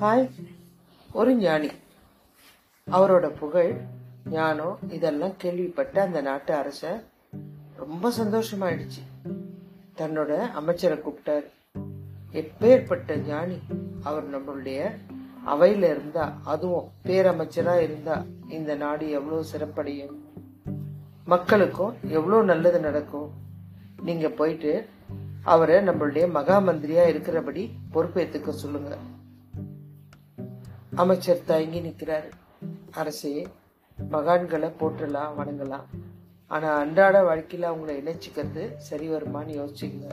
Hi 0.00 0.30
ஒரு 1.12 1.34
ஞானி. 1.34 1.68
அவரோட 2.90 3.28
புகழ் 3.28 3.80
ஞானம் 4.30 4.78
இதெல்லாம் 4.88 5.36
கேள்விப்பட்ட 5.36 6.02
அந்த 6.02 6.20
நாட்டு 6.20 6.54
அரசன் 6.54 7.02
ரொம்ப 7.76 8.12
சந்தோஷமாயிடுச்சு. 8.18 9.02
தன்னோட 9.96 10.50
அமைச்சரை 10.50 10.98
கூப்பிட்டாரு. 10.98 11.50
எப்பேற்பட்ட 12.32 13.16
ஞானி 13.16 13.58
அவர் 14.02 14.24
நம்மளுடைய 14.30 14.90
அவையில 15.46 15.82
இருந்தா 15.82 16.40
அதுவும் 16.44 16.90
பேரமைச்சரா 17.04 17.78
இருந்தா 17.78 18.24
இந்த 18.48 18.74
நாடு 18.74 19.10
எவ்வளவு 19.10 19.44
சிறப்படையும். 19.44 20.16
மக்களுக்கும் 21.24 21.96
எவ்வளவு 22.02 22.44
நல்லது 22.44 22.80
நடக்கும். 22.80 23.30
நீங்க 24.02 24.28
போயிட்டு 24.28 24.88
அவரை 25.42 25.76
நம்மளுடைய 25.76 26.30
மகா 26.30 26.60
மந்திரியா 26.60 27.04
இருக்கிறபடி 27.08 27.70
பொறுப்பேத்துக்க 27.92 28.48
சொல்லுங்க. 28.48 28.96
அமைச்சர் 30.94 31.44
தயங்கி 31.44 31.80
நிற்கிறார். 31.80 32.28
அரசே 32.90 33.48
மகான்களை 34.10 34.72
போற்றலாம் 34.80 35.34
வணங்கலாம். 35.38 35.86
ஆனால் 36.46 36.78
அன்றாட 36.78 37.22
வாழ்க்கையில் 37.22 37.70
அவங்கள 37.70 37.92
இணைச்சிக்கிறது 38.00 38.76
சரி 38.76 39.08
வருமான்னு 39.08 39.56
யோசிச்சுங்க 39.60 40.06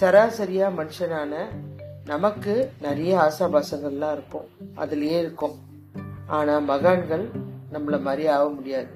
சராசரியாக 0.00 0.84
மனுஷனான 0.84 1.46
நமக்கு 2.04 2.72
நிறைய 2.80 3.18
ஆசாபாசங்கள்லாம் 3.18 4.12
இருக்கும். 4.12 4.48
அதுலேயே 4.76 5.18
இருக்கும். 5.18 5.58
ஆனால் 6.26 6.62
மகான்கள் 6.62 7.30
நம்மளை 7.72 8.00
மாதிரி 8.00 8.26
ஆக 8.26 8.48
முடியாது. 8.48 8.88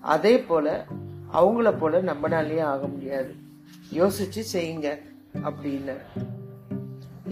அதே 0.00 0.40
போல 0.40 0.84
அவங்கள 1.32 1.78
போல 1.78 2.02
நம்மனாலேயே 2.02 2.62
ஆக 2.62 2.86
முடியாது. 2.86 3.34
யோசிச்சு 3.92 4.42
செய்யுங்க 4.52 4.98
அப்படின்னு. 5.34 5.96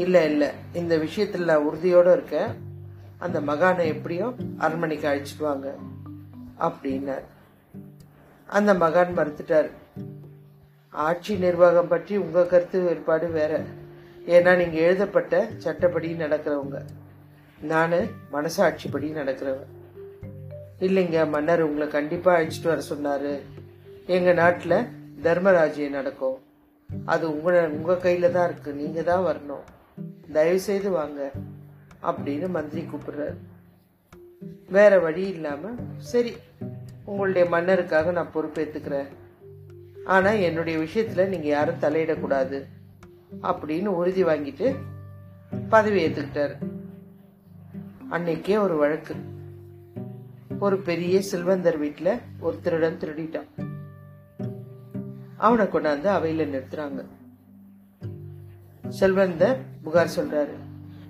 இல்லை 0.05 0.23
இல்லை. 0.31 0.49
இந்த 0.81 0.95
விஷயத்தில் 1.05 1.49
நான் 1.51 1.67
உறுதியோடு 1.69 2.11
இருக்கேன். 2.13 2.53
அந்த 3.25 3.39
மகானை 3.51 3.85
எப்படியும் 3.95 4.35
அரண்மனைக்கு 4.65 5.07
அழைச்சிட்டு 5.09 5.47
வாங்க 5.49 5.69
அப்படின்னார். 6.67 7.27
அந்த 8.59 8.71
மகான் 8.83 9.17
மறுத்துட்டார். 9.19 9.71
ஆட்சி 10.93 11.35
நிர்வாகம் 11.45 11.91
பற்றி 11.93 12.15
உங்கள் 12.25 12.51
கருத்து 12.53 12.79
வேறுபாடு 12.87 13.27
வேற. 13.39 13.53
ஏன்னா 14.35 14.53
நீங்கள் 14.61 14.87
எழுதப்பட்ட 14.87 15.35
சட்டப்படி 15.65 16.09
நடக்கிறவங்க. 16.23 16.79
நான் 17.73 17.99
மனசாட்சிப்படி 18.33 19.09
நடக்கிறவன். 19.19 19.71
இல்லைங்க 20.87 21.19
மன்னர் 21.35 21.67
உங்களை 21.67 21.89
கண்டிப்பாக 21.97 22.39
அழைச்சிட்டு 22.39 22.71
வர 22.73 22.81
சொன்னார். 22.91 23.33
எங்கள் 24.17 24.41
நாட்டில் 24.43 24.79
தர்மராஜ்யம் 25.27 25.97
நடக்கும். 25.99 26.39
அது 27.15 27.25
உங்கள் 27.35 27.69
உங்கள் 27.79 28.03
கையில் 28.07 28.35
தான் 28.37 28.49
இருக்குது 28.51 28.81
நீங்கள் 28.83 29.09
தான் 29.11 29.27
வரணும். 29.27 29.67
தயவு 30.33 30.61
செய்து 30.61 30.91
வாங்க 30.91 31.33
அப்படின்னு 32.03 32.49
மந்திரி 32.49 32.87
கூப்பிடுறாரு. 32.87 33.37
வேற 34.69 34.99
வழி 34.99 35.29
இல்லாம 35.29 35.71
சரி 35.99 36.37
உங்களுடைய 37.05 37.49
மன்னருக்காக 37.51 38.13
நான் 38.13 38.31
பொறுப்பேற்றுக்கிறேன் 38.35 39.07
ஆனா 40.05 40.31
என்னுடைய 40.31 40.79
விஷயத்துல 40.79 41.27
நீங்க 41.27 41.47
யாரும் 41.47 41.81
தலையிடக்கூடாது. 41.81 42.65
அப்படின்னு 43.43 43.87
உறுதி 43.87 44.25
வாங்கிட்டு 44.25 44.77
பதவி 45.69 46.07
ஏத்துக்கிட்டாரு. 46.07 46.57
அன்னைக்கே 48.11 48.59
ஒரு 48.59 48.77
வழக்கு. 48.77 49.15
ஒரு 50.59 50.79
பெரிய 50.79 51.23
செல்வந்தர் 51.23 51.79
வீட்டில் 51.79 52.19
ஒரு 52.41 52.61
திருடன் 52.61 52.99
திருடிட்டான். 52.99 53.67
அவனை 55.37 55.67
கொண்டாந்து 55.67 56.05
அவையில் 56.05 56.53
நிறுத்துறாங்க. 56.53 57.05
செல்வந்தர் 58.91 59.63
புகார் 59.83 60.15
சொல்றாரு. 60.17 60.55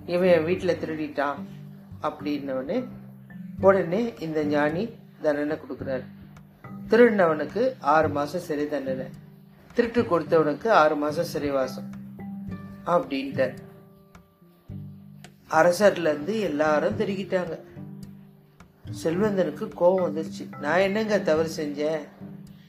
இவன் 0.05 0.27
என் 0.27 0.45
வீட்டில் 0.45 0.77
திருடிட்டான் 0.77 1.35
அப்படின்னவனே 2.01 2.85
உடனே 3.61 4.13
இந்த 4.19 4.43
ஞானி 4.43 4.89
தண்டனை 5.21 5.57
கொடுக்குறாரு. 5.57 6.03
திருடினவனுக்கு 6.89 7.73
ஆறு 7.79 8.09
மாசம் 8.09 8.41
சிறை 8.41 8.67
தண்டனை. 8.67 9.05
திருட்டு 9.73 10.01
கொடுத்தவனுக்கு 10.01 10.69
ஆறு 10.69 10.95
மாசம் 10.95 11.25
சிறைவாசம் 11.25 11.89
அப்படின்ட்டார். 12.85 13.57
அரசர்ல 15.49 15.99
இருந்து 15.99 16.39
எல்லாரும் 16.39 16.97
திருகிட்டாங்க 16.97 17.59
செல்வந்தனுக்கு 19.03 19.67
கோபம் 19.73 20.15
வந்துருச்சு. 20.15 20.59
நான் 20.59 20.79
என்னங்க 20.79 21.19
தவறு 21.19 21.49
செஞ்சேன்? 21.57 22.01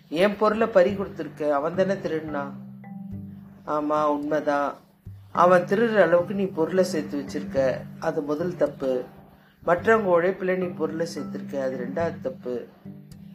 என் 0.09 0.37
பொருளை 0.37 0.67
பறி 0.67 0.95
கொடுத்துருக்க 0.95 1.51
அவன் 1.51 1.75
தானே 1.75 1.93
திருடினான். 1.93 2.53
ஆமா 3.67 4.05
உண்மைதான். 4.05 4.75
அவன் 5.33 5.63
திருடுற 5.63 5.95
அளவுக்கு 5.95 6.35
நீ 6.35 6.45
பொருளை 6.45 6.85
சேர்த்து 6.85 7.23
வச்சிருக்க. 7.23 7.81
அது 7.99 8.23
முதல் 8.23 8.57
தப்பு. 8.57 9.05
மற்றவங்க 9.67 10.03
உழைப்பில் 10.03 10.59
நீ 10.59 10.65
பொருளை 10.65 11.07
சேர்த்துருக்க. 11.15 11.61
அது 11.61 11.77
ரெண்டாவது 11.77 12.21
தப்பு. 12.21 12.67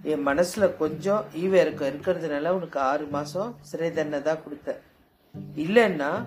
என் 0.01 0.21
மனசில் 0.21 0.77
கொஞ்சம் 0.77 1.25
ஈவ 1.35 1.53
இருக்க 1.53 1.89
இருக்கிறதுனால 1.89 2.47
உனக்கு 2.47 2.79
ஆறு 2.79 3.05
மாதம் 3.05 3.55
சிறை 3.61 3.93
தண்டனை 3.93 4.21
தான் 4.21 4.37
கொடுத்தேன். 4.37 4.79
இல்லைன்னா 5.55 6.23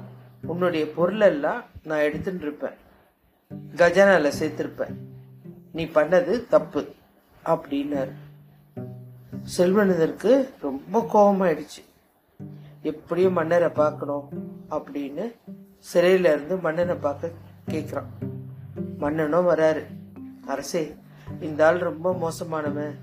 உன்னுடைய 0.46 0.92
பொருளெல்லாம் 0.92 1.64
நான் 1.84 1.98
எடுத்துட்டு 1.98 2.42
இருப்பேன். 2.42 2.74
கஜானால 3.76 4.32
சேர்த்துருப்பேன். 4.40 4.94
நீ 5.72 5.84
பண்ணது 5.84 6.48
தப்பு 6.48 6.88
அப்படின்னாரு. 7.44 8.12
செல்வனதற்கு 9.58 10.48
ரொம்ப 10.60 11.06
கோபமாயிடுச்சு. 11.14 11.84
எப்படியும் 12.82 13.32
மன்னரை 13.32 13.68
பார்க்கணும் 13.68 14.28
அப்படின்னு 14.70 15.34
சிறையில 15.92 16.18
இருந்து 16.18 16.56
மன்னனை 16.56 16.94
பார்க்க 16.94 17.30
கேக்குறான். 17.70 18.28
மன்னனும் 18.98 19.48
வராரு. 19.48 19.84
அரசே 20.46 20.94
இந்த 21.40 21.66
ஆள் 21.66 21.78
ரொம்ப 21.78 22.12
மோசமானவன். 22.12 22.94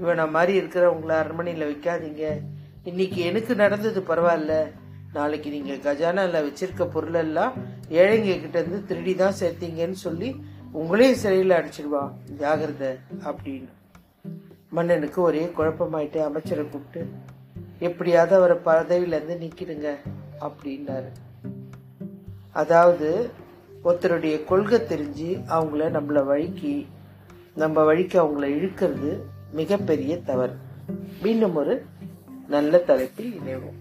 இவனை 0.00 0.28
மாதிரி 0.28 0.60
இருக்கிறவங்கள 0.60 1.22
அரண்மனையில 1.22 1.68
வைக்காதீங்க. 1.70 2.40
இன்னைக்கு 2.84 3.20
எனக்கு 3.20 3.54
நடந்தது 3.54 4.00
பரவாயில்ல. 4.00 4.70
நாளைக்கு 5.12 5.50
நீங்க 5.50 5.92
கஜானால 5.92 6.44
வச்சிருக்க 6.44 6.84
பொருள் 6.84 7.14
எல்லாம் 7.14 7.52
ஏழைங்க 7.90 8.40
கிட்ட 8.40 8.58
இருந்து 8.58 8.84
திருடி 8.84 9.14
தான் 9.14 9.34
சேர்த்தீங்கன்னு 9.40 9.92
சொல்லி 9.92 10.44
உங்களையும் 10.74 11.16
சிறையில 11.22 11.54
அடிச்சிடுவான் 11.54 12.12
ஜாகிரத 12.38 12.98
அப்படின்னு. 13.24 13.68
மன்னனுக்கு 14.70 15.22
ஒரே 15.22 15.52
குழப்பமாயிட்டு 15.58 16.18
அமைச்சரை 16.18 16.68
கூப்பிட்டு 16.68 17.10
எப்படியாவது 17.78 18.34
அவரை 18.34 18.56
பதவியில 18.64 19.22
இருந்து 19.22 19.38
நிக்கிடுங்க 19.40 20.10
அப்படின்னாரு. 20.40 21.08
அதாவது 22.56 23.30
ஒருத்தருடைய 23.84 24.44
கொள்கை 24.44 24.78
தெரிஞ்சு 24.80 25.30
அவங்கள 25.48 25.84
நம்மள 25.96 26.24
வழிக்கு 26.24 26.72
நம்ம 27.54 27.84
வழிக்கு 27.84 28.16
அவங்கள 28.22 28.44
இழுக்கிறது 28.44 29.10
மிகப்பெரிய 29.52 30.12
தவறு. 30.20 30.54
மீண்டும் 31.22 31.54
ஒரு 31.54 31.74
நல்ல 32.48 32.78
தலைப்பில் 32.78 33.40
இணைவோம். 33.40 33.80